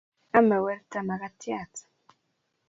Ame 0.37 0.57
werto 0.65 0.99
mkatiat 1.07 1.73